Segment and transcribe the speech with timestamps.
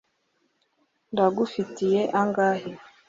[1.11, 2.69] ndagufitiye angahe